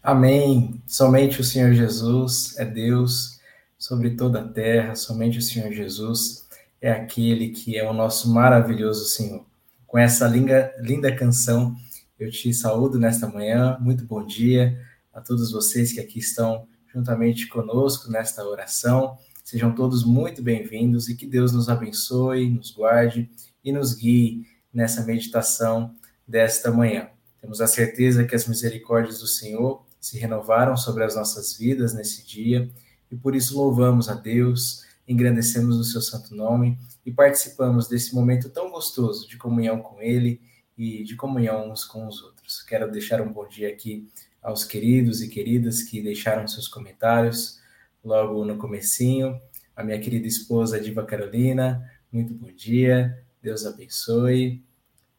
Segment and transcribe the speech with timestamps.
[0.00, 0.80] Amém.
[0.86, 3.40] Somente o Senhor Jesus é Deus
[3.76, 6.46] sobre toda a terra, somente o Senhor Jesus
[6.80, 9.47] é aquele que é o nosso maravilhoso Senhor.
[9.88, 11.74] Com essa linda, linda canção,
[12.20, 13.78] eu te saúdo nesta manhã.
[13.80, 14.78] Muito bom dia
[15.14, 19.16] a todos vocês que aqui estão juntamente conosco nesta oração.
[19.42, 23.30] Sejam todos muito bem-vindos e que Deus nos abençoe, nos guarde
[23.64, 25.94] e nos guie nessa meditação
[26.26, 27.08] desta manhã.
[27.40, 32.26] Temos a certeza que as misericórdias do Senhor se renovaram sobre as nossas vidas nesse
[32.26, 32.70] dia
[33.10, 38.50] e por isso louvamos a Deus, engrandecemos o seu santo nome e participamos desse momento
[38.50, 40.40] tão gostoso de comunhão com Ele
[40.76, 42.62] e de comunhão uns com os outros.
[42.62, 44.06] Quero deixar um bom dia aqui
[44.42, 47.58] aos queridos e queridas que deixaram seus comentários
[48.04, 49.40] logo no comecinho.
[49.74, 54.62] A minha querida esposa Diva Carolina, muito bom dia, Deus abençoe.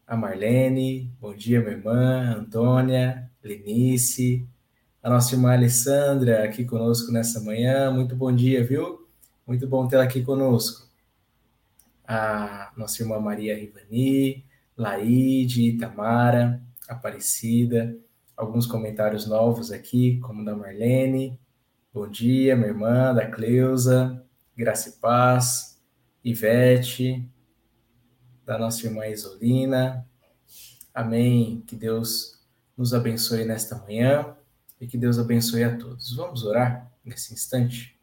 [0.05, 4.47] A Marlene, bom dia, minha irmã, Antônia, Lenice,
[5.01, 7.91] a nossa irmã Alessandra aqui conosco nessa manhã.
[7.91, 9.08] Muito bom dia, viu?
[9.49, 10.87] Muito bom tê-la aqui conosco.
[12.07, 14.45] A nossa irmã Maria Rivani,
[14.77, 17.97] Laide, Itamara, Aparecida,
[18.37, 21.39] alguns comentários novos aqui, como da Marlene.
[21.91, 24.23] Bom dia, minha irmã, da Cleusa,
[24.55, 25.81] Graça e Paz,
[26.23, 27.27] Ivete,
[28.45, 30.07] da nossa irmã Isolina.
[30.93, 31.63] Amém.
[31.65, 32.39] Que Deus
[32.77, 34.37] nos abençoe nesta manhã
[34.79, 36.15] e que Deus abençoe a todos.
[36.15, 37.98] Vamos orar nesse instante?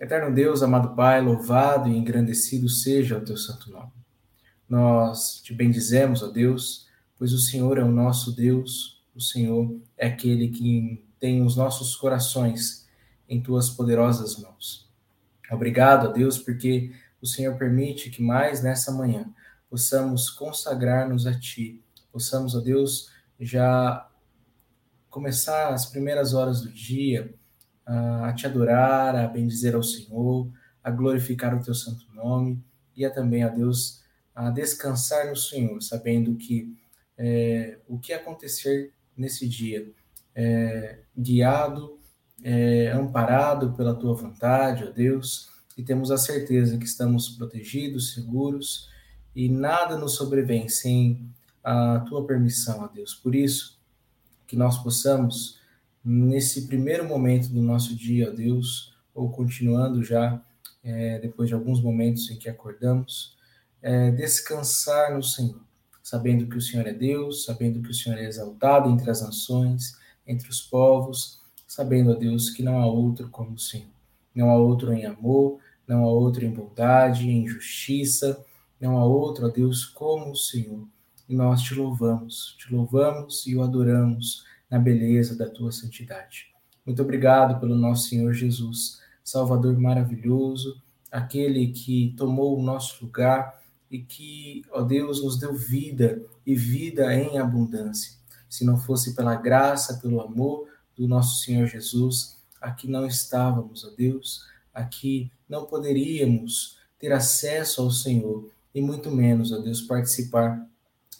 [0.00, 3.90] Eterno Deus, amado Pai, louvado e engrandecido seja o teu santo nome.
[4.68, 6.86] Nós te bendizemos, ó Deus,
[7.16, 11.96] pois o Senhor é o nosso Deus, o Senhor é aquele que tem os nossos
[11.96, 12.86] corações
[13.28, 14.88] em tuas poderosas mãos.
[15.50, 19.28] Obrigado, ó Deus, porque o Senhor permite que mais nessa manhã
[19.68, 23.10] possamos consagrar-nos a Ti, possamos, ó Deus,
[23.40, 24.08] já
[25.10, 27.34] começar as primeiras horas do dia
[27.88, 30.50] a te adorar, a bendizer ao Senhor,
[30.82, 32.62] a glorificar o Teu santo nome
[32.94, 34.02] e a também, a Deus,
[34.34, 36.76] a descansar no Senhor, sabendo que
[37.16, 39.90] é, o que acontecer nesse dia,
[40.34, 41.98] é, guiado,
[42.42, 48.88] é, amparado pela tua vontade, ó Deus, e temos a certeza que estamos protegidos, seguros
[49.34, 51.28] e nada nos sobrevém sem
[51.62, 53.14] a tua permissão, ó Deus.
[53.14, 53.78] Por isso,
[54.46, 55.57] que nós possamos,
[56.04, 60.40] nesse primeiro momento do nosso dia, ó Deus, ou continuando já,
[60.82, 63.36] é, depois de alguns momentos em que acordamos,
[63.82, 65.60] é, descansar no Senhor,
[66.02, 69.96] sabendo que o Senhor é Deus, sabendo que o Senhor é exaltado entre as nações,
[70.26, 73.88] entre os povos, sabendo, ó Deus, que não há outro como o Senhor.
[74.34, 78.44] Não há outro em amor, não há outro em bondade, em justiça,
[78.80, 80.86] não há outro, ó Deus, como o Senhor.
[81.28, 86.46] E nós te louvamos, te louvamos e o adoramos na beleza da tua santidade.
[86.84, 90.80] Muito obrigado pelo nosso Senhor Jesus, Salvador maravilhoso,
[91.10, 93.58] aquele que tomou o nosso lugar,
[93.90, 98.12] e que, ó Deus, nos deu vida e vida em abundância.
[98.48, 103.90] Se não fosse pela graça, pelo amor do nosso Senhor Jesus, aqui não estávamos, ó
[103.96, 104.44] Deus,
[104.74, 110.66] aqui não poderíamos ter acesso ao Senhor e muito menos, ó Deus, participar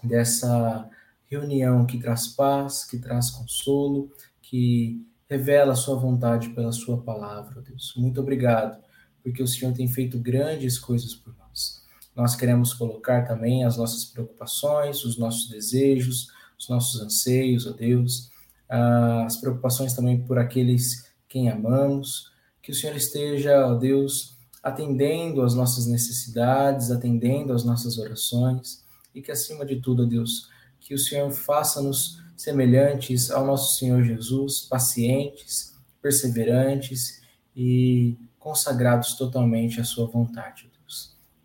[0.02, 0.88] dessa
[1.30, 4.10] reunião que traz paz, que traz consolo,
[4.40, 7.92] que revela a sua vontade pela sua palavra, Deus.
[7.96, 8.82] Muito obrigado,
[9.22, 11.82] porque o Senhor tem feito grandes coisas por nós.
[12.16, 16.28] Nós queremos colocar também as nossas preocupações, os nossos desejos,
[16.58, 18.30] os nossos anseios, ó Deus,
[18.68, 22.32] as preocupações também por aqueles quem amamos,
[22.62, 28.82] que o Senhor esteja, ó Deus, atendendo às nossas necessidades, atendendo às nossas orações,
[29.14, 30.48] e que acima de tudo, ó Deus,
[30.88, 37.20] que o Senhor faça-nos semelhantes ao nosso Senhor Jesus, pacientes, perseverantes
[37.54, 40.68] e consagrados totalmente à sua vontade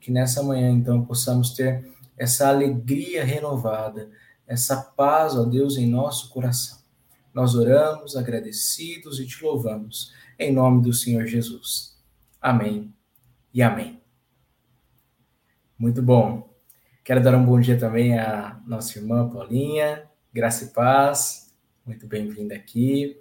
[0.03, 4.11] que nessa manhã, então, possamos ter essa alegria renovada,
[4.45, 6.77] essa paz, ó Deus, em nosso coração.
[7.33, 11.97] Nós oramos agradecidos e te louvamos, em nome do Senhor Jesus.
[12.41, 12.93] Amém
[13.53, 14.01] e amém.
[15.79, 16.52] Muito bom.
[17.03, 21.53] Quero dar um bom dia também à nossa irmã Paulinha, graça e paz,
[21.85, 23.19] muito bem-vinda aqui.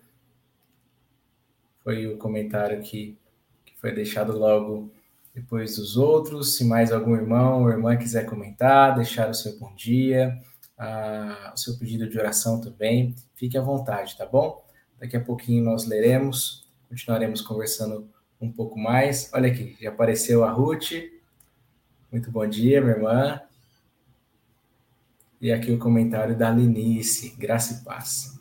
[1.82, 3.18] Foi o comentário que,
[3.64, 4.92] que foi deixado logo
[5.34, 6.56] depois dos outros.
[6.56, 10.40] Se mais algum irmão ou irmã quiser comentar, deixar o seu bom dia,
[11.52, 14.64] o seu pedido de oração também, fique à vontade, tá bom?
[15.00, 18.08] Daqui a pouquinho nós leremos, continuaremos conversando
[18.40, 19.28] um pouco mais.
[19.34, 20.92] Olha aqui, já apareceu a Ruth.
[22.12, 23.40] Muito bom dia, minha irmã.
[25.42, 28.38] E aqui o comentário da Linice, graça e paz.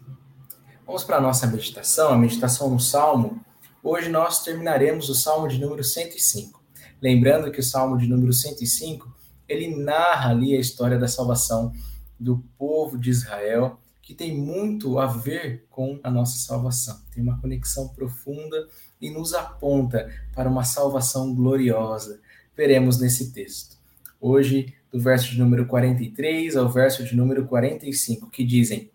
[0.85, 3.43] Vamos para a nossa meditação, a meditação no Salmo.
[3.81, 6.63] Hoje nós terminaremos o Salmo de número 105.
[7.01, 9.11] Lembrando que o Salmo de número 105,
[9.49, 11.73] ele narra ali a história da salvação
[12.19, 17.01] do povo de Israel, que tem muito a ver com a nossa salvação.
[17.11, 18.67] Tem uma conexão profunda
[19.01, 22.21] e nos aponta para uma salvação gloriosa.
[22.55, 23.75] Veremos nesse texto.
[24.19, 28.91] Hoje, do verso de número 43 ao verso de número 45, que dizem: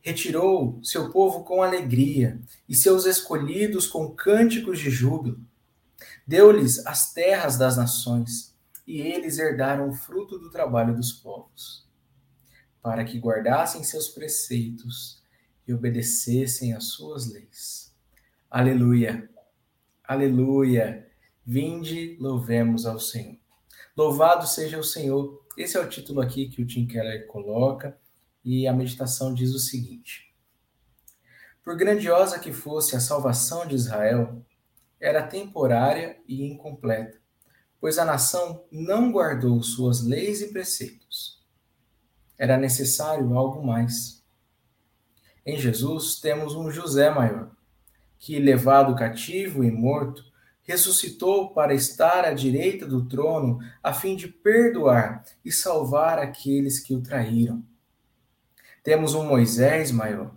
[0.00, 5.40] Retirou seu povo com alegria e seus escolhidos com cânticos de júbilo.
[6.26, 8.54] Deu-lhes as terras das nações,
[8.86, 11.86] e eles herdaram o fruto do trabalho dos povos,
[12.80, 15.22] para que guardassem seus preceitos
[15.66, 17.92] e obedecessem às suas leis.
[18.50, 19.28] Aleluia!
[20.04, 21.06] Aleluia!
[21.44, 23.49] Vinde, louvemos ao Senhor.
[23.96, 25.44] Louvado seja o Senhor.
[25.56, 27.98] Esse é o título aqui que o Tim Keller coloca,
[28.44, 30.34] e a meditação diz o seguinte:
[31.62, 34.44] Por grandiosa que fosse a salvação de Israel,
[35.00, 37.18] era temporária e incompleta,
[37.80, 41.42] pois a nação não guardou suas leis e preceitos.
[42.38, 44.22] Era necessário algo mais.
[45.44, 47.50] Em Jesus temos um José maior,
[48.18, 50.29] que, levado cativo e morto,
[50.70, 56.94] ressuscitou para estar à direita do trono, a fim de perdoar e salvar aqueles que
[56.94, 57.64] o traíram.
[58.82, 60.32] Temos um Moisés maior,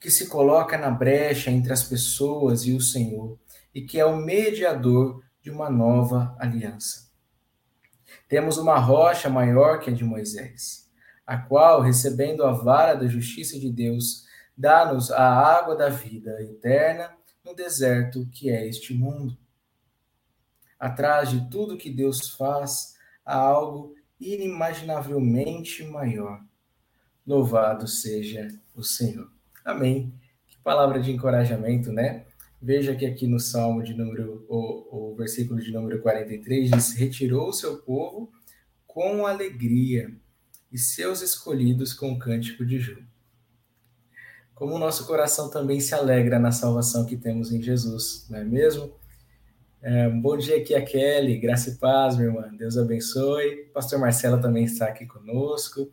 [0.00, 3.38] que se coloca na brecha entre as pessoas e o Senhor,
[3.74, 7.10] e que é o mediador de uma nova aliança.
[8.26, 10.90] Temos uma rocha maior que a de Moisés,
[11.26, 14.24] a qual, recebendo a vara da justiça de Deus,
[14.56, 17.12] dá-nos a água da vida eterna
[17.44, 19.36] no deserto que é este mundo.
[20.84, 26.44] Atrás de tudo que Deus faz, há algo inimaginavelmente maior.
[27.26, 29.32] Louvado seja o Senhor.
[29.64, 30.12] Amém.
[30.46, 32.26] Que palavra de encorajamento, né?
[32.60, 37.48] Veja que aqui no Salmo de número, o, o versículo de número 43 diz: Retirou
[37.48, 38.30] o seu povo
[38.86, 40.14] com alegria
[40.70, 43.08] e seus escolhidos com cântico de júbilo.
[44.54, 48.44] Como o nosso coração também se alegra na salvação que temos em Jesus, não é
[48.44, 48.92] mesmo?
[49.86, 52.50] É, bom dia aqui a Kelly, graça e paz, minha irmã.
[52.56, 53.66] Deus abençoe.
[53.74, 55.92] Pastor Marcelo também está aqui conosco,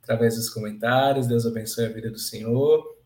[0.00, 1.26] através dos comentários.
[1.26, 2.96] Deus abençoe a vida do Senhor.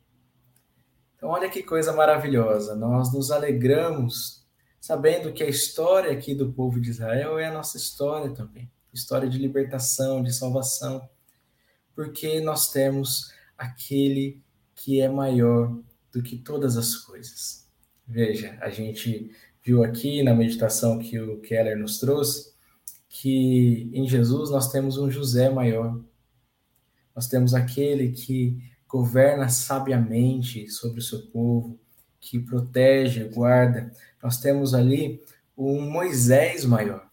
[1.16, 2.76] Então, olha que coisa maravilhosa.
[2.76, 4.46] Nós nos alegramos
[4.78, 9.28] sabendo que a história aqui do povo de Israel é a nossa história também história
[9.28, 11.08] de libertação, de salvação,
[11.94, 14.42] porque nós temos aquele
[14.74, 15.78] que é maior
[16.12, 17.66] do que todas as coisas.
[18.06, 19.30] Veja, a gente
[19.68, 22.54] viu aqui na meditação que o Keller nos trouxe
[23.06, 26.00] que em Jesus nós temos um José maior.
[27.14, 28.56] Nós temos aquele que
[28.88, 31.78] governa sabiamente sobre o seu povo,
[32.18, 33.92] que protege, guarda.
[34.22, 35.22] Nós temos ali
[35.54, 37.06] um Moisés maior,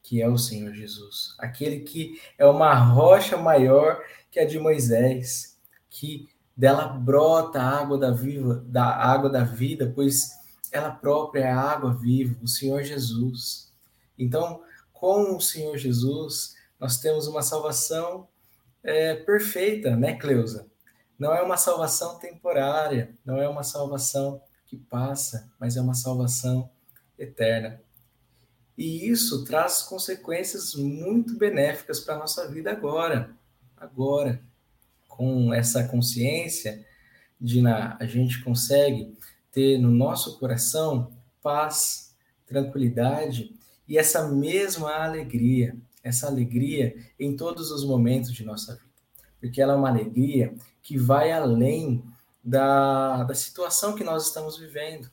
[0.00, 5.58] que é o Senhor Jesus, aquele que é uma rocha maior que a de Moisés,
[5.88, 10.38] que dela brota a água da viva, da água da vida, pois
[10.72, 13.72] ela própria é a água viva, o Senhor Jesus.
[14.18, 14.62] Então,
[14.92, 18.28] com o Senhor Jesus, nós temos uma salvação
[18.82, 20.66] é, perfeita, né, Cleusa?
[21.18, 26.70] Não é uma salvação temporária, não é uma salvação que passa, mas é uma salvação
[27.18, 27.80] eterna.
[28.78, 33.36] E isso traz consequências muito benéficas para a nossa vida agora.
[33.76, 34.40] Agora,
[35.06, 36.86] com essa consciência
[37.38, 39.14] de na, a gente consegue
[39.52, 42.14] ter no nosso coração paz,
[42.46, 43.54] tranquilidade
[43.88, 48.90] e essa mesma alegria, essa alegria em todos os momentos de nossa vida.
[49.40, 52.04] Porque ela é uma alegria que vai além
[52.42, 55.10] da, da situação que nós estamos vivendo.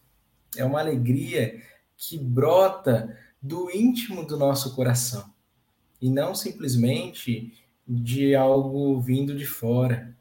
[0.55, 1.61] É uma alegria
[1.95, 5.31] que brota do íntimo do nosso coração
[6.01, 7.53] e não simplesmente
[7.87, 10.15] de algo vindo de fora.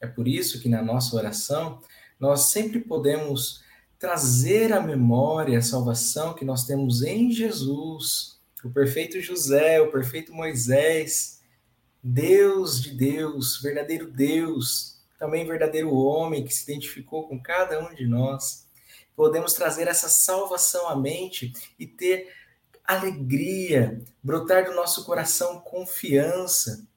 [0.00, 1.80] É por isso que na nossa oração
[2.20, 3.64] nós sempre podemos
[3.98, 10.32] trazer à memória a salvação que nós temos em Jesus, o perfeito José, o perfeito
[10.32, 11.40] Moisés,
[12.02, 18.06] Deus de Deus, verdadeiro Deus, também verdadeiro homem que se identificou com cada um de
[18.06, 18.70] nós
[19.20, 22.32] podemos trazer essa salvação à mente e ter
[22.82, 26.88] alegria, brotar do nosso coração confiança,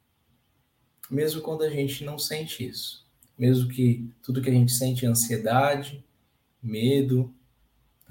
[1.11, 3.02] mesmo quando a gente não sente isso.
[3.37, 6.03] Mesmo que tudo que a gente sente é ansiedade,
[6.61, 7.33] medo,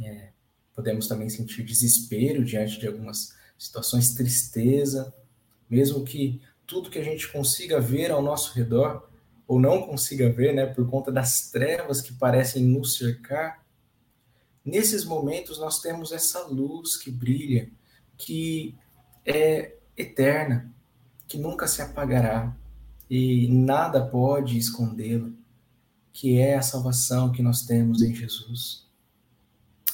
[0.00, 0.30] é,
[0.74, 5.14] podemos também sentir desespero diante de algumas situações, tristeza,
[5.70, 9.08] mesmo que tudo que a gente consiga ver ao nosso redor,
[9.46, 13.62] ou não consiga ver, né, por conta das trevas que parecem nos cercar,
[14.64, 17.68] Nesses momentos nós temos essa luz que brilha,
[18.16, 18.76] que
[19.26, 20.72] é eterna,
[21.26, 22.56] que nunca se apagará
[23.14, 25.28] e nada pode escondê-la,
[26.14, 28.86] que é a salvação que nós temos em Jesus.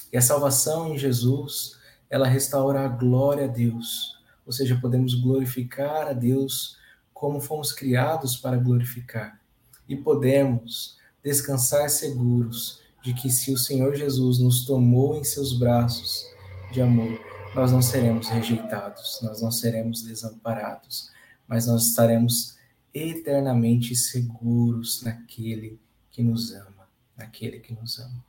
[0.09, 1.77] E a salvação em Jesus,
[2.09, 6.77] ela restaura a glória a Deus, ou seja, podemos glorificar a Deus
[7.13, 9.37] como fomos criados para glorificar
[9.85, 16.25] e podemos descansar seguros de que se o Senhor Jesus nos tomou em seus braços
[16.71, 17.19] de amor,
[17.53, 21.11] nós não seremos rejeitados, nós não seremos desamparados,
[21.45, 22.57] mas nós estaremos
[22.93, 25.79] eternamente seguros naquele
[26.11, 28.23] que nos ama, naquele que nos ama.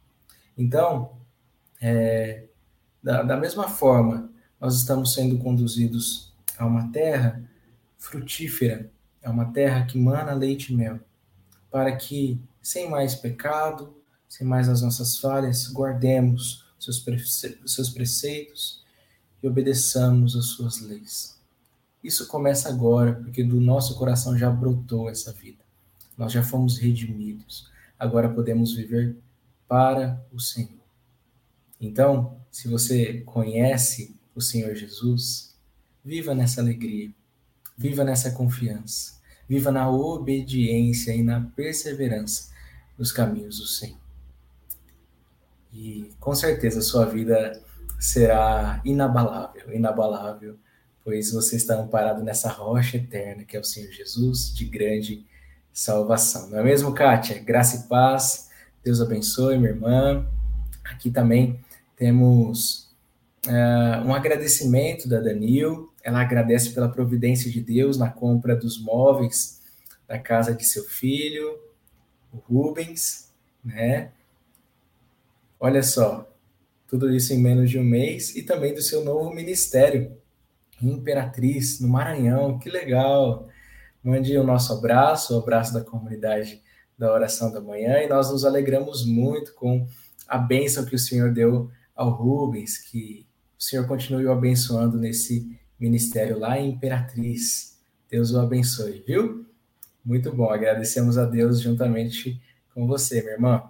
[0.57, 1.12] Então,
[1.81, 2.45] é,
[3.02, 7.43] da, da mesma forma, nós estamos sendo conduzidos a uma terra
[7.97, 8.90] frutífera,
[9.23, 11.00] é uma terra que mana leite e mel,
[11.71, 13.95] para que, sem mais pecado,
[14.29, 18.85] sem mais as nossas falhas, guardemos seus, prece seus preceitos
[19.43, 21.39] e obedeçamos as suas leis.
[22.02, 25.62] Isso começa agora, porque do nosso coração já brotou essa vida.
[26.16, 27.69] Nós já fomos redimidos.
[27.99, 29.16] Agora podemos viver
[29.69, 30.80] para o Senhor.
[31.80, 35.54] Então, se você conhece o Senhor Jesus,
[36.04, 37.11] viva nessa alegria,
[37.76, 42.50] viva nessa confiança, viva na obediência e na perseverança
[42.99, 43.99] nos caminhos do Senhor.
[45.73, 47.62] E com certeza a sua vida
[47.99, 50.59] será inabalável, inabalável,
[51.04, 55.25] pois você está amparado nessa rocha eterna que é o Senhor Jesus, de grande
[55.73, 56.50] salvação.
[56.50, 57.38] Não é mesmo, Kátia?
[57.42, 58.50] Graça e paz.
[58.85, 60.26] Deus abençoe, minha irmã.
[60.85, 61.61] Aqui também
[61.97, 62.90] temos
[63.47, 65.92] uh, um agradecimento da Danil.
[66.02, 69.61] Ela agradece pela providência de Deus na compra dos móveis
[70.11, 71.57] da casa de seu filho,
[72.33, 73.30] o Rubens,
[73.64, 74.11] né?
[75.61, 76.28] Olha só,
[76.88, 80.16] tudo isso em menos de um mês, e também do seu novo ministério,
[80.82, 83.49] Imperatriz, no Maranhão, que legal!
[84.02, 86.62] Mande o nosso abraço, o abraço da comunidade
[86.96, 89.87] da oração da manhã, e nós nos alegramos muito com
[90.28, 93.26] a bênção que o Senhor deu ao Rubens, que
[93.58, 97.78] o Senhor continue o abençoando nesse ministério lá em Imperatriz.
[98.10, 99.46] Deus o abençoe, viu?
[100.04, 102.40] Muito bom, agradecemos a Deus juntamente
[102.75, 103.62] com você, minha irmã.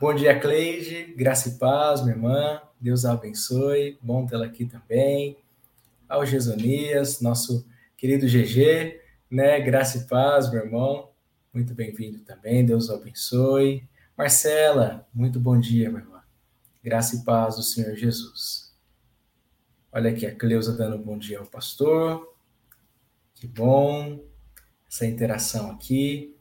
[0.00, 1.14] Bom dia, Cleide.
[1.16, 2.60] Graça e paz, minha irmã.
[2.80, 3.98] Deus a abençoe.
[4.02, 5.36] Bom tê-la aqui também.
[6.14, 7.66] Ao Gesonias, nosso
[7.96, 9.58] querido GG, né?
[9.58, 11.10] Graça e paz, meu irmão.
[11.52, 12.64] Muito bem-vindo também.
[12.64, 13.88] Deus o abençoe.
[14.16, 16.22] Marcela, muito bom dia, minha irmã.
[16.80, 18.72] Graça e paz do Senhor Jesus.
[19.92, 22.32] Olha aqui a Cleusa dando bom dia ao pastor.
[23.34, 24.24] Que bom
[24.88, 26.38] essa interação aqui.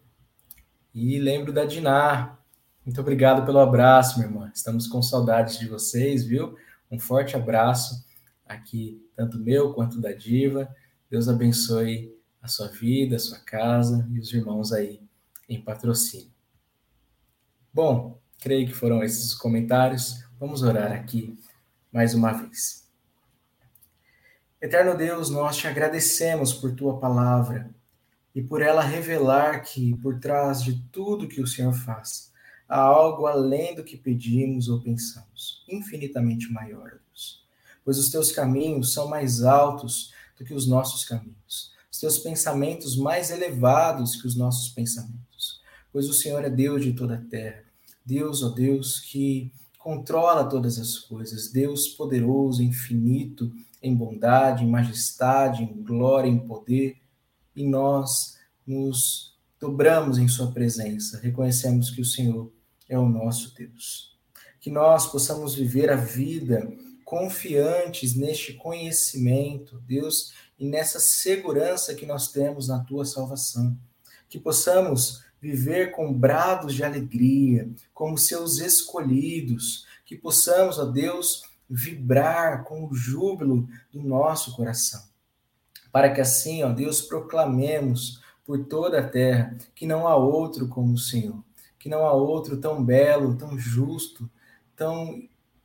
[0.93, 2.45] E lembro da Dinar,
[2.85, 4.51] muito obrigado pelo abraço, minha irmã.
[4.53, 6.55] Estamos com saudades de vocês, viu?
[6.91, 8.05] Um forte abraço
[8.45, 10.73] aqui, tanto meu quanto da Diva.
[11.09, 15.01] Deus abençoe a sua vida, a sua casa e os irmãos aí
[15.47, 16.31] em patrocínio.
[17.73, 20.23] Bom, creio que foram esses os comentários.
[20.39, 21.37] Vamos orar aqui
[21.91, 22.83] mais uma vez.
[24.61, 27.69] Eterno Deus, nós te agradecemos por tua palavra
[28.33, 32.31] e por ela revelar que por trás de tudo que o Senhor faz,
[32.67, 36.99] a algo além do que pedimos ou pensamos, infinitamente maior.
[37.83, 42.95] Pois os teus caminhos são mais altos do que os nossos caminhos, os teus pensamentos
[42.95, 45.61] mais elevados que os nossos pensamentos.
[45.91, 47.63] Pois o Senhor é Deus de toda a terra,
[48.05, 55.63] Deus, ó Deus, que controla todas as coisas, Deus poderoso, infinito, em bondade, em majestade,
[55.63, 56.97] em glória, em poder,
[57.55, 62.51] e nós nos dobramos em Sua presença, reconhecemos que o Senhor
[62.89, 64.17] é o nosso Deus.
[64.59, 66.71] Que nós possamos viver a vida
[67.13, 73.77] confiantes neste conhecimento, Deus, e nessa segurança que nós temos na Tua salvação.
[74.27, 82.63] Que possamos viver com brados de alegria, como seus escolhidos, que possamos, ó Deus, vibrar
[82.63, 85.03] com o júbilo do nosso coração.
[85.91, 90.93] Para que assim, ó Deus, proclamemos por toda a terra, que não há outro como
[90.93, 91.43] o Senhor,
[91.77, 94.27] que não há outro tão belo, tão justo,
[94.75, 95.21] tão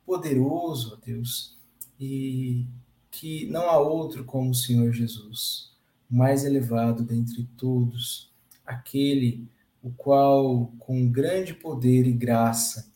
[0.09, 1.55] poderoso, ó Deus,
[1.99, 2.65] e
[3.11, 5.71] que não há outro como o Senhor Jesus,
[6.09, 8.33] mais elevado dentre todos,
[8.65, 9.47] aquele
[9.83, 12.91] o qual, com grande poder e graça,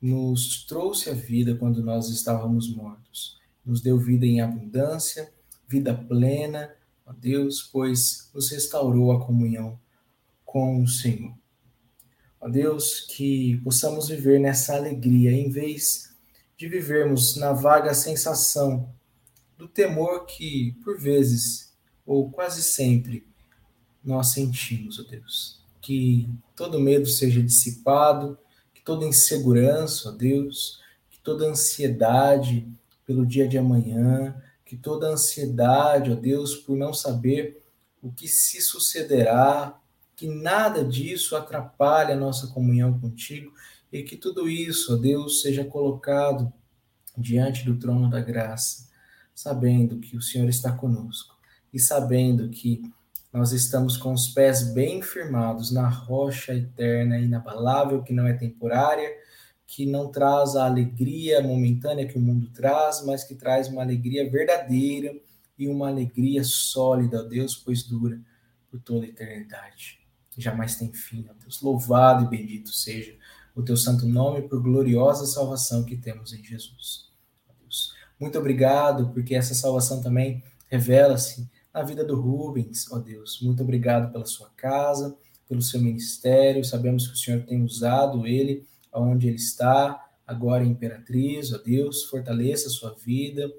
[0.00, 5.30] nos trouxe a vida quando nós estávamos mortos, nos deu vida em abundância,
[5.68, 6.74] vida plena,
[7.04, 9.78] ó Deus, pois nos restaurou a comunhão
[10.46, 11.34] com o Senhor.
[12.40, 16.13] Ó Deus, que possamos viver nessa alegria, em vez
[16.56, 18.88] de vivermos na vaga sensação
[19.56, 21.72] do temor que, por vezes,
[22.06, 23.26] ou quase sempre,
[24.04, 25.60] nós sentimos, ó Deus.
[25.80, 28.38] Que todo medo seja dissipado,
[28.72, 32.68] que toda insegurança, ó Deus, que toda ansiedade
[33.06, 37.62] pelo dia de amanhã, que toda ansiedade, ó Deus, por não saber
[38.02, 39.78] o que se sucederá,
[40.16, 43.52] que nada disso atrapalhe a nossa comunhão contigo
[43.98, 46.52] e que tudo isso, ó Deus, seja colocado
[47.16, 48.88] diante do trono da graça,
[49.34, 51.38] sabendo que o Senhor está conosco
[51.72, 52.82] e sabendo que
[53.32, 59.08] nós estamos com os pés bem firmados na rocha eterna, inabalável, que não é temporária
[59.66, 64.30] que não traz a alegria momentânea que o mundo traz, mas que traz uma alegria
[64.30, 65.14] verdadeira
[65.58, 68.20] e uma alegria sólida, ó Deus, pois dura
[68.70, 70.00] por toda a eternidade.
[70.36, 71.62] Jamais tem fim, ó Deus.
[71.62, 73.16] Louvado e bendito seja
[73.54, 77.08] o teu santo nome por gloriosa salvação que temos em Jesus.
[77.60, 77.94] Deus.
[78.18, 83.40] Muito obrigado, porque essa salvação também revela-se na vida do Rubens, ó Deus.
[83.40, 85.16] Muito obrigado pela sua casa,
[85.48, 86.64] pelo seu ministério.
[86.64, 92.68] Sabemos que o Senhor tem usado ele aonde ele está, agora Imperatriz, ó Deus, fortaleça
[92.68, 93.52] a sua vida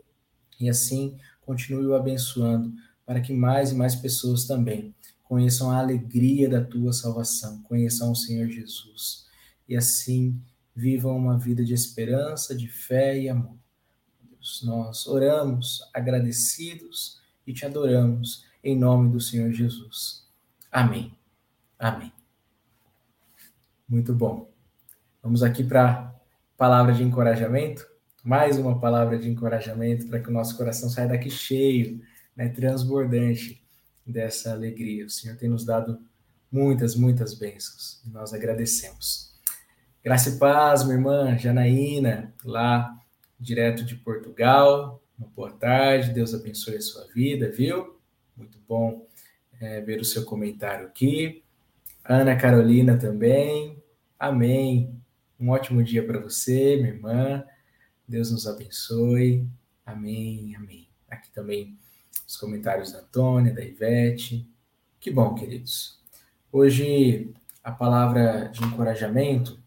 [0.60, 2.74] e assim continue o abençoando
[3.06, 8.16] para que mais e mais pessoas também conheçam a alegria da tua salvação, conheçam o
[8.16, 9.25] Senhor Jesus
[9.68, 10.40] e assim
[10.76, 13.58] vivam uma vida de esperança, de fé e amor.
[14.22, 20.28] Deus, nós oramos agradecidos e te adoramos em nome do Senhor Jesus.
[20.72, 21.16] Amém.
[21.80, 22.12] Amém.
[23.88, 24.50] Muito bom.
[25.22, 26.14] Vamos aqui para
[26.58, 27.88] palavra de encorajamento.
[28.24, 32.02] Mais uma palavra de encorajamento para que o nosso coração saia daqui cheio,
[32.36, 33.64] né, transbordante
[34.06, 35.06] dessa alegria.
[35.06, 36.00] O Senhor tem nos dado
[36.52, 38.02] muitas, muitas bênçãos.
[38.06, 39.35] E nós agradecemos.
[40.06, 42.96] Graça e paz, minha irmã Janaína, lá
[43.40, 45.02] direto de Portugal.
[45.18, 48.00] Uma boa tarde, Deus abençoe a sua vida, viu?
[48.38, 49.08] Muito bom
[49.60, 51.44] é, ver o seu comentário aqui.
[52.04, 53.82] Ana Carolina também.
[54.20, 54.96] Amém.
[55.40, 57.44] Um ótimo dia para você, minha irmã.
[58.08, 59.50] Deus nos abençoe.
[59.84, 60.88] Amém, amém.
[61.10, 61.80] Aqui também
[62.28, 64.48] os comentários da Antônia, da Ivete.
[65.00, 66.00] Que bom, queridos.
[66.52, 69.65] Hoje a palavra de encorajamento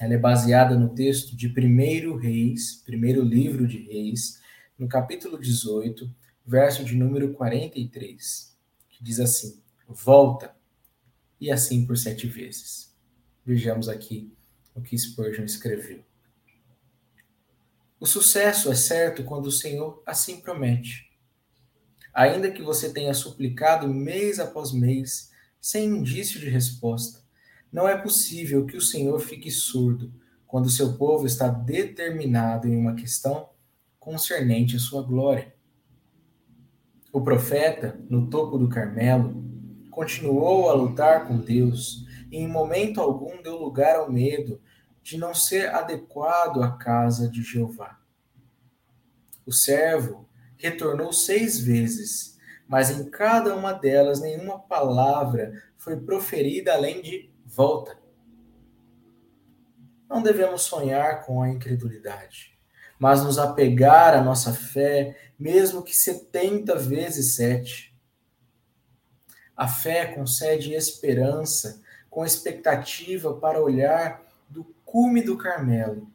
[0.00, 4.40] ela é baseada no texto de 1 Reis, primeiro livro de Reis,
[4.78, 6.12] no capítulo 18,
[6.44, 8.56] verso de número 43,
[8.90, 10.54] que diz assim: Volta,
[11.40, 12.94] e assim por sete vezes.
[13.44, 14.32] Vejamos aqui
[14.74, 16.02] o que Spurgeon escreveu.
[18.00, 21.10] O sucesso é certo quando o Senhor assim promete.
[22.12, 25.30] Ainda que você tenha suplicado mês após mês,
[25.60, 27.23] sem indício de resposta,
[27.74, 30.14] não é possível que o Senhor fique surdo
[30.46, 33.50] quando seu povo está determinado em uma questão
[33.98, 35.52] concernente à sua glória.
[37.12, 39.44] O profeta, no topo do Carmelo,
[39.90, 44.62] continuou a lutar com Deus e em momento algum deu lugar ao medo
[45.02, 47.98] de não ser adequado à casa de Jeová.
[49.44, 57.02] O servo retornou seis vezes, mas em cada uma delas nenhuma palavra foi proferida além
[57.02, 57.96] de volta.
[60.08, 62.58] Não devemos sonhar com a incredulidade,
[62.98, 67.94] mas nos apegar à nossa fé, mesmo que setenta vezes sete.
[69.56, 76.08] A fé concede esperança, com expectativa para olhar do cume do Carmelo.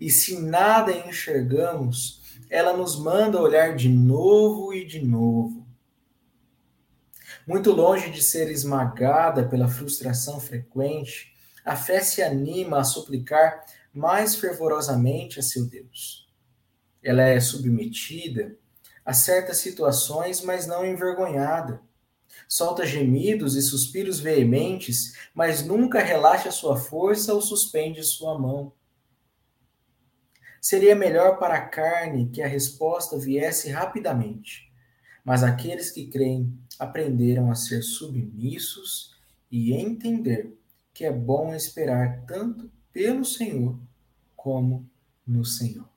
[0.00, 2.20] E se nada enxergamos,
[2.50, 5.61] ela nos manda olhar de novo e de novo.
[7.46, 14.36] Muito longe de ser esmagada pela frustração frequente, a fé se anima a suplicar mais
[14.36, 16.28] fervorosamente a seu Deus.
[17.02, 18.56] Ela é submetida
[19.04, 21.82] a certas situações, mas não envergonhada.
[22.48, 28.72] Solta gemidos e suspiros veementes, mas nunca relaxa sua força ou suspende sua mão.
[30.60, 34.71] Seria melhor para a carne que a resposta viesse rapidamente,
[35.24, 39.14] mas aqueles que creem aprenderam a ser submissos
[39.50, 40.56] e entender
[40.92, 43.78] que é bom esperar tanto pelo Senhor
[44.36, 44.88] como
[45.26, 45.88] no Senhor.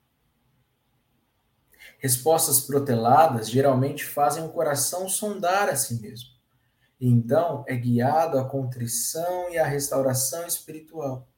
[1.98, 6.30] Respostas proteladas geralmente fazem o coração sondar a si mesmo.
[7.00, 11.28] E então é guiado à contrição e à restauração espiritual.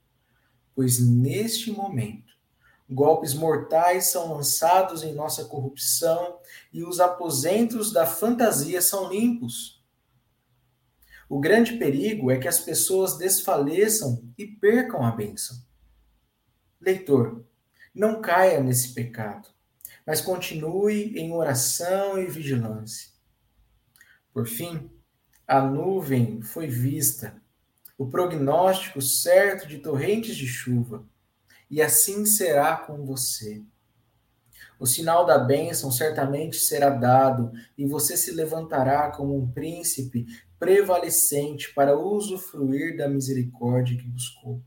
[0.75, 2.38] Pois neste momento,
[2.89, 6.39] golpes mortais são lançados em nossa corrupção
[6.73, 9.83] e os aposentos da fantasia são limpos.
[11.29, 15.57] O grande perigo é que as pessoas desfaleçam e percam a bênção.
[16.81, 17.45] Leitor,
[17.95, 19.49] não caia nesse pecado
[20.09, 23.11] mas continue em oração e vigilância.
[24.33, 24.91] Por fim,
[25.47, 27.43] a nuvem foi vista,
[27.99, 31.07] o prognóstico certo de torrentes de chuva,
[31.71, 33.63] e assim será com você.
[34.79, 40.27] O sinal da bênção certamente será dado, e você se levantará como um príncipe
[40.59, 44.63] prevalecente para usufruir da misericórdia que buscou.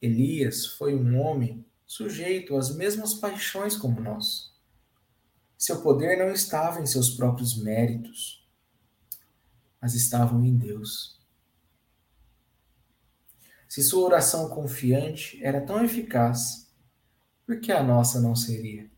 [0.00, 4.54] Elias foi um homem sujeito às mesmas paixões como nós.
[5.56, 8.46] Seu poder não estava em seus próprios méritos,
[9.80, 11.15] mas estavam em Deus.
[13.76, 16.66] Se sua oração confiante era tão eficaz,
[17.44, 18.90] por que a nossa não seria?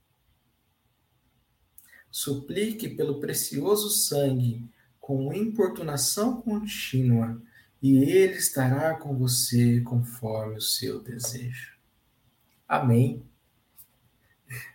[2.13, 7.43] Suplique pelo precioso sangue com importunação contínua,
[7.83, 11.77] e ele estará com você conforme o seu desejo.
[12.69, 13.27] Amém.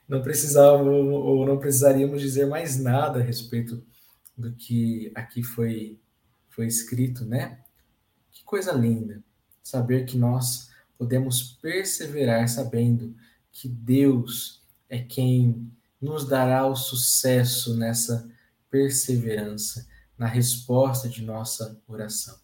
[0.06, 3.82] não precisávamos ou não precisaríamos dizer mais nada a respeito
[4.38, 5.98] do que aqui foi
[6.50, 7.64] foi escrito, né?
[8.34, 9.24] Que coisa linda
[9.64, 13.16] saber que nós podemos perseverar sabendo
[13.52, 15.72] que Deus é quem
[16.02, 18.30] nos dará o sucesso nessa
[18.70, 22.38] perseverança, na resposta de nossa oração.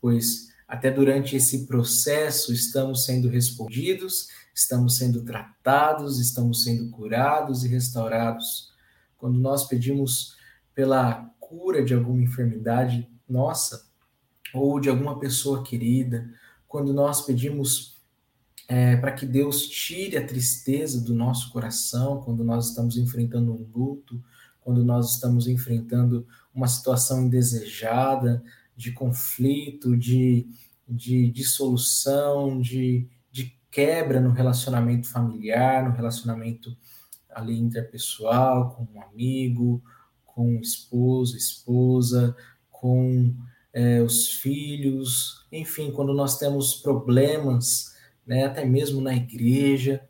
[0.00, 7.68] Pois até durante esse processo estamos sendo respondidos, estamos sendo tratados, estamos sendo curados e
[7.68, 8.72] restaurados.
[9.16, 10.36] Quando nós pedimos
[10.74, 13.86] pela cura de alguma enfermidade nossa,
[14.52, 16.30] ou de alguma pessoa querida,
[16.74, 18.02] quando nós pedimos
[18.66, 23.64] é, para que Deus tire a tristeza do nosso coração, quando nós estamos enfrentando um
[23.72, 24.20] luto,
[24.60, 28.42] quando nós estamos enfrentando uma situação indesejada,
[28.74, 30.48] de conflito, de,
[30.88, 36.76] de dissolução, de, de quebra no relacionamento familiar, no relacionamento
[37.30, 39.80] ali interpessoal, com um amigo,
[40.26, 42.36] com esposo, esposa,
[42.68, 43.32] com
[43.74, 47.92] é, os filhos, enfim, quando nós temos problemas,
[48.24, 50.08] né, até mesmo na igreja,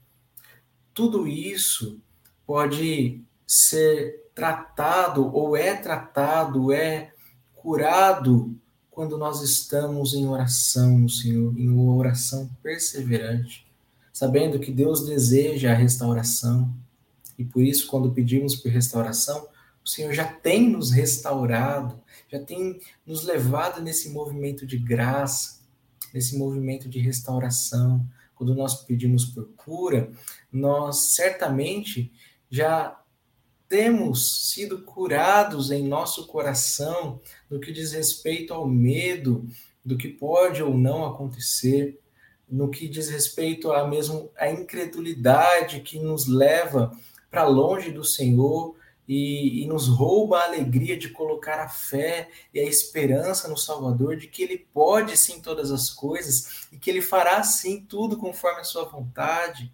[0.93, 1.99] tudo isso
[2.47, 7.13] pode ser tratado ou é tratado, é
[7.55, 8.55] curado
[8.91, 13.67] quando nós estamos em oração Senhor, em uma oração perseverante,
[14.13, 16.73] sabendo que Deus deseja a restauração.
[17.37, 19.49] E por isso, quando pedimos por restauração,
[19.85, 22.01] o Senhor já tem nos restaurado,
[22.35, 25.61] já tem nos levado nesse movimento de graça,
[26.13, 28.05] nesse movimento de restauração.
[28.35, 30.11] Quando nós pedimos por cura,
[30.51, 32.13] nós certamente
[32.51, 33.01] já
[33.69, 39.47] temos sido curados em nosso coração no que diz respeito ao medo
[39.85, 42.01] do que pode ou não acontecer,
[42.49, 46.91] no que diz respeito a mesmo a incredulidade que nos leva
[47.31, 52.59] para longe do Senhor, e, e, nos rouba a alegria de colocar a fé e
[52.59, 57.03] a esperança no Salvador de que Ele pode sim todas as coisas e que Ele
[57.03, 59.73] fará sim tudo conforme a sua vontade.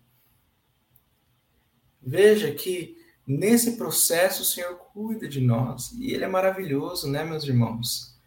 [2.03, 7.45] Veja que nesse processo o Senhor cuida de nós e Ele é maravilhoso, né, meus
[7.45, 8.19] irmãos?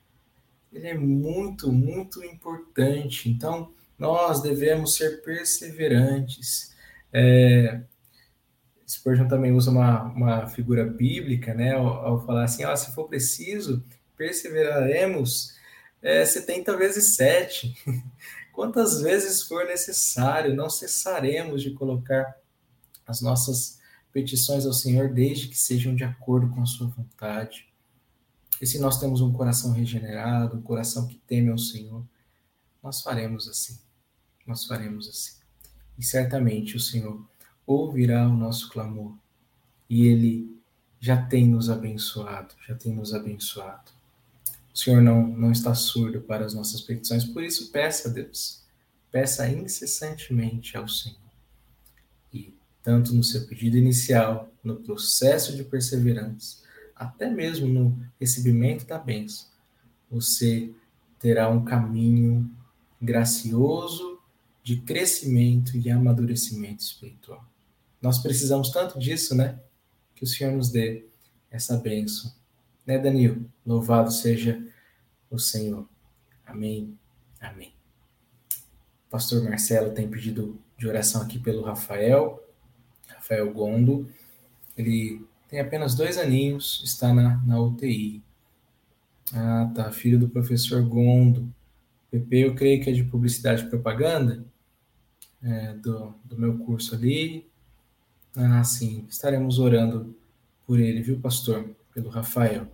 [0.72, 3.30] Ele é muito, muito importante.
[3.30, 6.74] Então, nós devemos ser perseverantes.
[7.12, 7.82] É,
[8.94, 13.08] Spurgeon também usa uma, uma figura bíblica, né, ao, ao falar assim, ó, se for
[13.08, 13.84] preciso,
[14.16, 15.54] perseveraremos
[16.02, 17.76] é, 70 vezes 7.
[18.54, 22.38] Quantas vezes for necessário, não cessaremos de colocar
[23.08, 23.80] as nossas
[24.12, 27.68] petições ao Senhor, desde que sejam de acordo com a sua vontade.
[28.62, 32.06] E se nós temos um coração regenerado, um coração que teme ao Senhor,
[32.82, 33.80] nós faremos assim.
[34.46, 35.42] Nós faremos assim.
[35.98, 37.28] E certamente o Senhor
[37.66, 39.14] ouvirá o nosso clamor
[39.90, 40.54] e Ele
[41.00, 43.92] já tem nos abençoado, já tem nos abençoado.
[44.74, 48.64] O Senhor não, não está surdo para as nossas petições, por isso peça a Deus,
[49.12, 51.18] peça incessantemente ao Senhor.
[52.34, 56.64] E tanto no seu pedido inicial, no processo de perseverança,
[56.96, 59.48] até mesmo no recebimento da bênção,
[60.10, 60.72] você
[61.20, 62.50] terá um caminho
[63.02, 64.20] gracioso
[64.64, 67.46] de crescimento e amadurecimento espiritual.
[68.04, 69.58] Nós precisamos tanto disso, né?
[70.14, 71.06] Que o Senhor nos dê
[71.50, 72.34] essa bênção.
[72.86, 73.50] Né, Danilo?
[73.66, 74.62] Louvado seja
[75.32, 75.88] o Senhor.
[76.46, 77.00] Amém.
[77.40, 77.74] Amém.
[79.08, 82.46] O pastor Marcelo tem pedido de oração aqui pelo Rafael,
[83.08, 84.10] Rafael Gondo.
[84.78, 88.22] Ele tem apenas dois aninhos, está na, na UTI.
[89.34, 89.90] Ah, tá.
[89.94, 91.50] Filho do professor Gondo.
[92.12, 94.44] PP, eu creio que é de publicidade e propaganda,
[95.42, 97.53] é, do, do meu curso ali.
[98.36, 99.06] Ah, sim.
[99.10, 100.16] Estaremos orando
[100.66, 101.70] por ele, viu, pastor?
[101.94, 102.68] Pelo Rafael.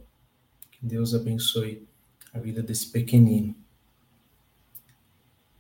[0.72, 1.86] Que Deus abençoe
[2.34, 3.54] a vida desse pequenino.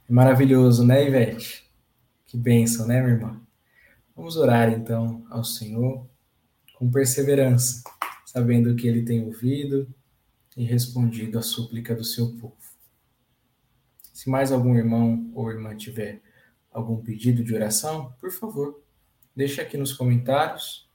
[0.09, 1.69] É maravilhoso, né, Ivete?
[2.25, 3.41] Que bênção, né, minha irmã?
[4.15, 6.07] Vamos orar então ao Senhor
[6.75, 7.83] com perseverança,
[8.25, 9.87] sabendo que Ele tem ouvido
[10.55, 12.55] e respondido à súplica do seu povo.
[14.13, 16.21] Se mais algum irmão ou irmã tiver
[16.71, 18.81] algum pedido de oração, por favor,
[19.35, 20.89] Deixa aqui nos comentários.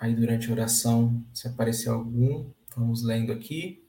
[0.00, 3.86] Aí durante a oração, se aparecer algum, vamos lendo aqui.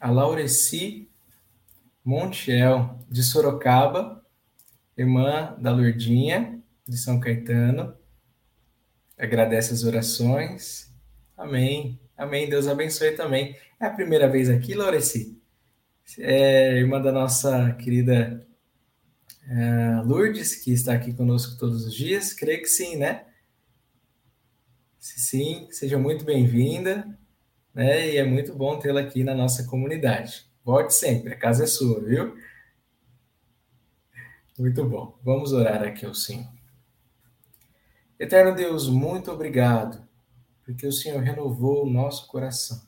[0.00, 1.10] A Laureci
[2.02, 4.24] Montiel, de Sorocaba,
[4.96, 7.94] irmã da Lourdinha, de São Caetano.
[9.18, 10.90] Agradece as orações.
[11.36, 12.00] Amém.
[12.16, 12.48] Amém.
[12.48, 13.54] Deus abençoe também.
[13.78, 15.38] É a primeira vez aqui, Laureci?
[16.18, 18.47] É irmã da nossa querida
[19.48, 23.24] Uh, Lourdes, que está aqui conosco todos os dias, creio que sim, né?
[24.98, 27.18] Se sim, seja muito bem-vinda,
[27.72, 28.10] né?
[28.10, 30.46] E é muito bom tê-la aqui na nossa comunidade.
[30.62, 32.36] Volte sempre, a casa é sua, viu?
[34.58, 35.18] Muito bom.
[35.24, 36.46] Vamos orar aqui ao Senhor.
[38.18, 40.06] Eterno Deus, muito obrigado,
[40.62, 42.86] porque o Senhor renovou o nosso coração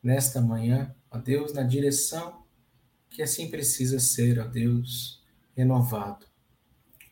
[0.00, 2.44] nesta manhã, ó Deus, na direção
[3.10, 5.23] que assim precisa ser, ó Deus,
[5.56, 6.26] renovado.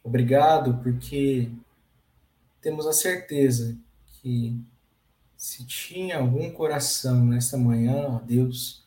[0.02, 1.50] Obrigado porque
[2.60, 3.76] temos a certeza
[4.20, 4.60] que
[5.36, 8.84] se tinha algum coração nesta manhã, ó Deus,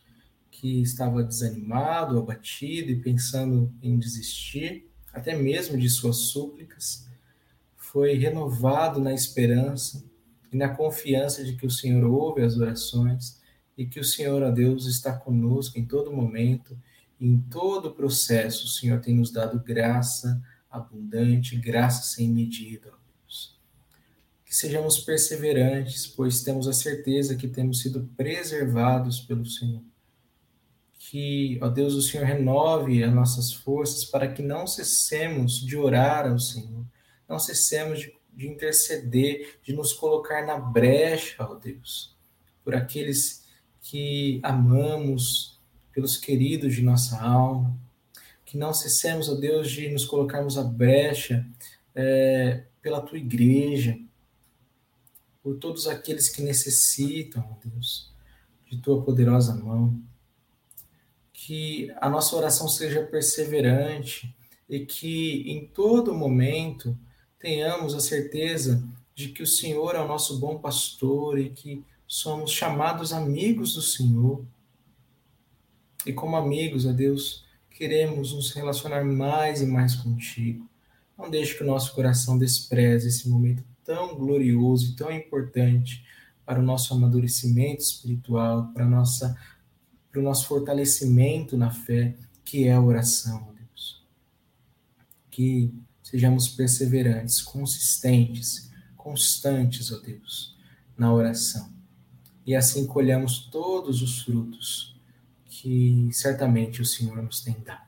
[0.50, 7.06] que estava desanimado, abatido e pensando em desistir, até mesmo de suas súplicas,
[7.76, 10.04] foi renovado na esperança
[10.52, 13.41] e na confiança de que o Senhor ouve as orações
[13.78, 16.78] e que o Senhor, ó Deus, está conosco em todo momento,
[17.19, 18.65] em todo o processo.
[18.65, 23.58] O Senhor tem nos dado graça abundante, graça sem medida, ó Deus.
[24.45, 29.82] Que sejamos perseverantes, pois temos a certeza que temos sido preservados pelo Senhor.
[30.97, 36.28] Que, ó Deus, o Senhor renove as nossas forças para que não cessemos de orar
[36.28, 36.86] ao Senhor,
[37.30, 42.15] não cessemos de, de interceder, de nos colocar na brecha, ó Deus,
[42.63, 43.45] por aqueles
[43.80, 45.55] que amamos,
[45.96, 47.74] pelos queridos de nossa alma,
[48.44, 51.48] que não cessemos, ó Deus, de nos colocarmos à brecha
[51.96, 53.98] é, pela tua igreja,
[55.42, 58.14] por todos aqueles que necessitam, ó Deus,
[58.70, 59.98] de tua poderosa mão.
[61.32, 64.36] Que a nossa oração seja perseverante
[64.68, 66.98] e que em todo momento
[67.40, 72.52] tenhamos a certeza de que o Senhor é o nosso bom pastor e que somos
[72.52, 74.46] chamados amigos do Senhor.
[76.06, 80.70] E como amigos, a Deus, queremos nos relacionar mais e mais contigo.
[81.18, 86.06] Não deixe que o nosso coração despreze esse momento tão glorioso e tão importante
[86.46, 89.38] para o nosso amadurecimento espiritual, para, nossa,
[90.12, 94.04] para o nosso fortalecimento na fé, que é a oração, Deus.
[95.32, 100.56] Que sejamos perseverantes, consistentes, constantes, ó Deus,
[100.98, 101.76] na oração
[102.46, 104.95] e assim colhamos todos os frutos
[105.65, 107.82] que certamente o Senhor nos tem dado.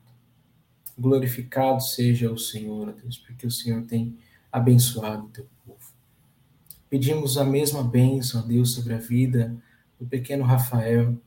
[0.98, 4.18] Glorificado seja o Senhor, Deus, porque o Senhor tem
[4.52, 5.78] abençoado o teu povo.
[6.90, 9.56] Pedimos a mesma bênção, a Deus, sobre a vida
[10.00, 11.22] do pequeno Rafael,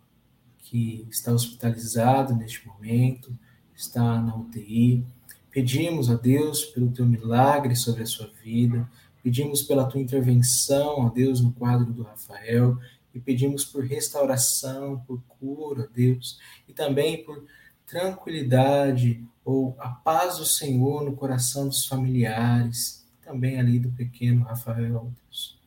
[0.58, 3.32] que está hospitalizado neste momento,
[3.76, 5.06] está na UTI.
[5.52, 8.90] Pedimos a Deus pelo teu milagre sobre a sua vida,
[9.22, 12.76] pedimos pela tua intervenção, a Deus, no quadro do Rafael,
[13.14, 17.44] e pedimos por restauração, por cura, Deus, e também por
[17.86, 25.12] tranquilidade ou a paz do Senhor no coração dos familiares, também ali do pequeno Rafael,
[25.24, 25.58] Deus.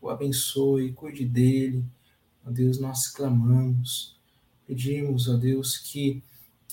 [0.00, 1.84] O abençoe, cuide dele,
[2.46, 4.18] ó Deus, nós clamamos,
[4.66, 6.22] pedimos, ó Deus, que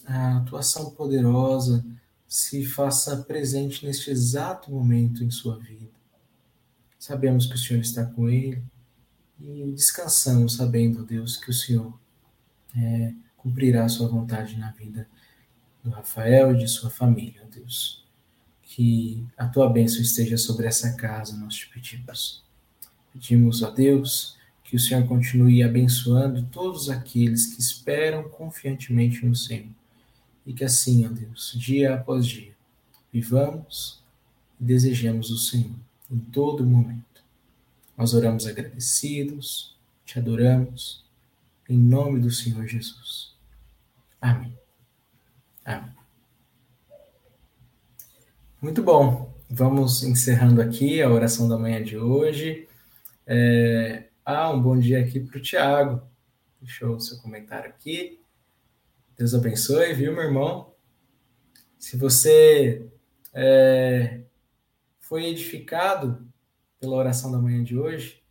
[0.06, 1.86] a atuação poderosa
[2.28, 5.92] se faça presente neste exato momento em sua vida.
[7.00, 8.62] Sabemos que o Senhor está com ele,
[9.40, 11.94] e descansamos sabendo, Deus, que o Senhor
[12.76, 15.08] é, cumprirá a sua vontade na vida
[15.84, 18.06] do Rafael e de sua família, Deus.
[18.64, 22.44] Que a tua bênção esteja sobre essa casa, nós te pedimos.
[23.14, 29.72] Pedimos a Deus que o Senhor continue abençoando todos aqueles que esperam confiantemente no Senhor.
[30.46, 32.54] E que assim, ó Deus, dia após dia,
[33.12, 34.02] vivamos
[34.60, 35.76] e desejemos o Senhor
[36.12, 37.07] em todo momento.
[37.98, 41.04] Nós oramos agradecidos, te adoramos,
[41.68, 43.36] em nome do Senhor Jesus.
[44.22, 44.56] Amém.
[45.66, 45.92] Amém.
[48.62, 49.36] Muito bom.
[49.50, 52.68] Vamos encerrando aqui a oração da manhã de hoje.
[53.26, 54.04] É...
[54.24, 56.08] Ah, um bom dia aqui para o Tiago.
[56.62, 58.22] Deixou o seu comentário aqui.
[59.18, 60.72] Deus abençoe, viu, meu irmão?
[61.80, 62.88] Se você
[63.34, 64.22] é...
[65.00, 66.27] foi edificado
[66.80, 68.22] pela oração da manhã de hoje,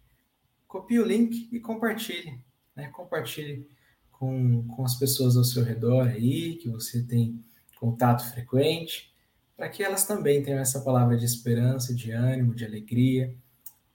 [0.67, 2.39] copie o link e compartilhe.
[2.75, 2.89] Né?
[2.89, 3.69] Compartilhe
[4.13, 7.43] com, com as pessoas ao seu redor aí, que você tem
[7.79, 9.13] contato frequente,
[9.57, 13.35] para que elas também tenham essa palavra de esperança, de ânimo, de alegria,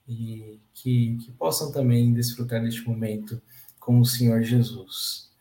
[0.07, 3.41] e que, que possam também desfrutar deste momento
[3.79, 5.31] com o Senhor Jesus.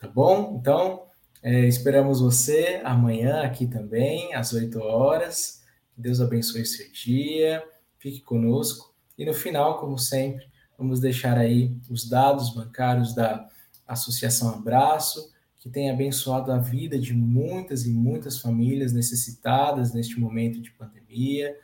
[0.00, 0.58] Tá bom?
[0.60, 1.06] Então,
[1.42, 5.62] é, esperamos você amanhã aqui também, às 8 horas.
[5.96, 7.62] Deus abençoe seu dia
[8.02, 8.92] fique conosco.
[9.16, 10.44] E no final, como sempre,
[10.76, 13.48] vamos deixar aí os dados bancários da
[13.86, 20.60] Associação Abraço, que tem abençoado a vida de muitas e muitas famílias necessitadas neste momento
[20.60, 21.56] de pandemia,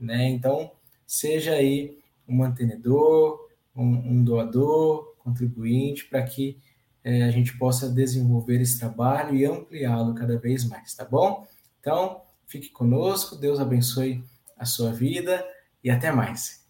[0.00, 0.30] né?
[0.30, 0.72] Então,
[1.06, 6.56] seja aí um mantenedor, um, um doador, contribuinte, para que
[7.04, 11.46] é, a gente possa desenvolver esse trabalho e ampliá-lo cada vez mais, tá bom?
[11.78, 14.24] Então, fique conosco, Deus abençoe
[14.56, 15.44] a sua vida
[15.84, 16.62] e até mais.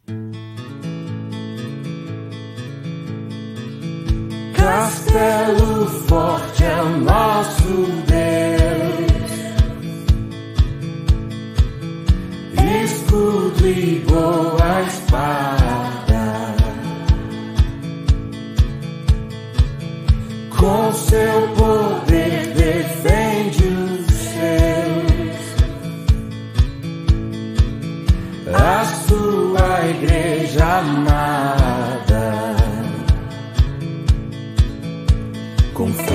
[4.57, 9.33] Castelo forte é o nosso Deus,
[12.85, 16.55] escudo e boa espada,
[20.57, 21.82] com seu poder
[35.73, 36.12] com